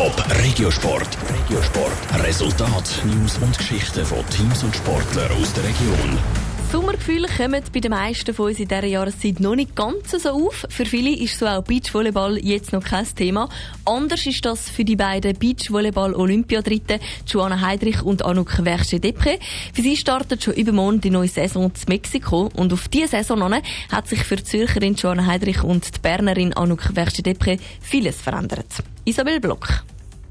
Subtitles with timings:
[0.00, 1.18] Top Regiosport.
[1.28, 2.24] Regiosport.
[2.24, 6.18] Resultat, News und Geschichten von Teams und Sportlern aus der Region.
[6.72, 10.64] Sommergefühle kommen bei den meisten von uns in dieser Jahreszeit noch nicht ganz so auf.
[10.70, 13.50] Für viele ist so auch Beachvolleyball jetzt noch kein Thema.
[13.84, 19.38] Anders ist das für die beiden Beachvolleyball-Olympiadritten Joanna Heidrich und Anouk Verche-Depre.
[19.74, 23.52] Für sie startet schon übermorgen die neue Saison zu Mexiko und auf diese Saison
[23.92, 28.82] hat sich für die Zürcherin Joanna Heidrich und die Bernerin Anouk Verche-Depre vieles verändert.
[29.04, 29.82] Isabel Block.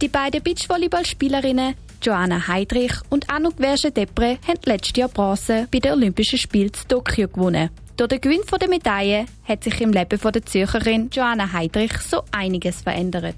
[0.01, 6.39] Die beiden Beachvolleyballspielerinnen Joanna Heidrich und Anouk Verge-Depre haben letztes Jahr Bronze bei den Olympischen
[6.39, 7.69] Spielen in Tokio gewonnen.
[7.97, 12.81] Durch den Gewinn der Medaille hat sich im Leben der Zürcherin Joanna Heidrich so einiges
[12.81, 13.35] verändert.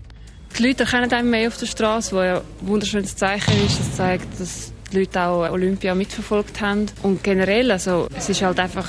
[0.55, 3.79] Die Leute erkennen einem mehr auf der Straße, was ja ein wunderschönes Zeichen ist.
[3.79, 6.85] Das zeigt, dass die Leute auch Olympia mitverfolgt haben.
[7.01, 8.87] Und generell, also, es ist halt einfach,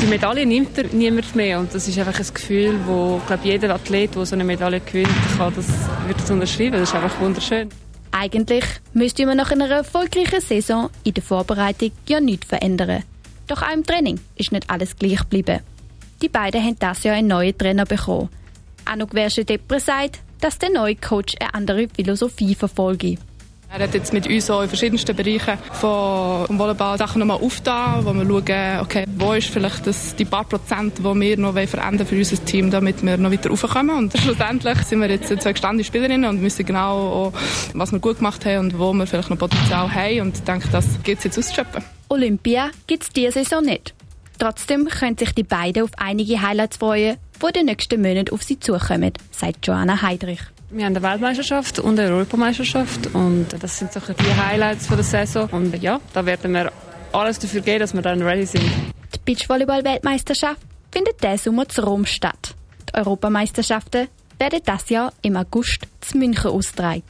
[0.00, 1.60] die Medaille nimmt niemand mehr.
[1.60, 5.10] Und das ist einfach ein Gefühl, wo, glaube jeder Athlet, der so eine Medaille gewinnt,
[5.36, 5.66] kann das,
[6.06, 6.72] wird unterschreiben.
[6.72, 7.68] Das ist einfach wunderschön.
[8.12, 13.04] Eigentlich müsste man nach einer erfolgreichen Saison in der Vorbereitung ja nichts verändern.
[13.46, 15.60] Doch auch im Training ist nicht alles gleich geblieben.
[16.22, 18.28] Die beiden haben das Jahr einen neuen Trainer bekommen.
[18.84, 23.16] Anouk Versche-Depre sagt, dass der neue Coach eine andere Philosophie verfolge.
[23.72, 28.12] Er hat jetzt mit uns auch in verschiedensten Bereichen vom Volleyball Sachen nochmal aufgetan, wo
[28.12, 32.16] wir schauen, okay, wo ist vielleicht das, die paar Prozent, die wir noch verändern für
[32.16, 33.96] unser Team, damit wir noch weiter raufkommen.
[33.96, 37.32] Und schlussendlich sind wir jetzt zwei gestandene Spielerinnen und wissen genau, auch,
[37.74, 40.20] was wir gut gemacht haben und wo wir vielleicht noch Potenzial haben.
[40.22, 41.84] Und ich denke, das geht es jetzt auszuschöpfen.
[42.08, 43.94] Olympia gibt es diese Saison nicht.
[44.40, 48.42] Trotzdem können sich die beiden auf einige Highlights freuen, die in den nächsten Monaten auf
[48.42, 50.40] sie zukommen, sagt Joanna Heidrich.
[50.72, 55.48] Wir haben eine Weltmeisterschaft und eine Europameisterschaft und das sind so die Highlights der Saison.
[55.50, 56.70] Und ja, da werden wir
[57.12, 58.62] alles dafür geben, dass wir dann ready sind.
[59.14, 60.60] Die Beachvolleyball-Weltmeisterschaft
[60.92, 62.54] findet diesen Sommer zu Rom statt.
[62.88, 64.06] Die Europameisterschaften
[64.38, 67.02] werden das Jahr im August zu München ausgetragen.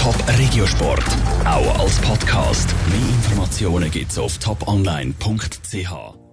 [0.00, 1.04] Top Regiosport,
[1.44, 2.68] auch als Podcast.
[2.90, 6.25] Mehr Informationen gibt's auf toponline.ch.